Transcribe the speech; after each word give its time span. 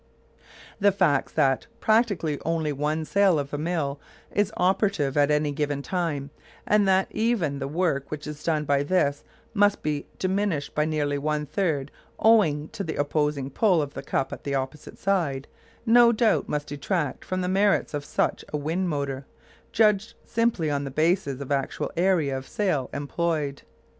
The 0.79 0.91
facts 0.91 1.31
that 1.33 1.67
practically 1.79 2.39
only 2.43 2.73
one 2.73 3.05
sail 3.05 3.37
of 3.37 3.51
the 3.51 3.59
mill 3.59 3.99
is 4.31 4.51
operative 4.57 5.15
at 5.15 5.29
any 5.29 5.51
given 5.51 5.83
time, 5.83 6.31
and 6.65 6.87
that 6.87 7.07
even 7.11 7.59
the 7.59 7.67
work 7.67 8.09
which 8.09 8.25
is 8.25 8.41
done 8.43 8.65
by 8.65 8.81
this 8.81 9.23
must 9.53 9.83
be 9.83 10.07
diminished 10.17 10.73
by 10.73 10.85
nearly 10.85 11.19
one 11.19 11.45
third 11.45 11.91
owing 12.17 12.69
to 12.69 12.83
the 12.83 12.95
opposing 12.95 13.51
"pull" 13.51 13.79
of 13.79 13.93
the 13.93 14.01
cup 14.01 14.33
at 14.33 14.43
the 14.43 14.55
opposite 14.55 14.97
side, 14.97 15.47
no 15.85 16.11
doubt 16.11 16.49
must 16.49 16.69
detract 16.69 17.23
from 17.23 17.41
the 17.41 17.47
merits 17.47 17.93
of 17.93 18.03
such 18.03 18.43
a 18.51 18.57
wind 18.57 18.89
motor, 18.89 19.27
judged 19.71 20.15
simply 20.25 20.71
on 20.71 20.83
the 20.83 20.89
basis 20.89 21.39
of 21.41 21.51
actual 21.51 21.91
area 21.95 22.35
of 22.35 22.47
sail 22.47 22.89
employed. 22.91 23.61